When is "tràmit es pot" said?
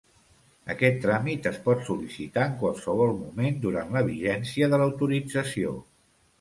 1.03-1.83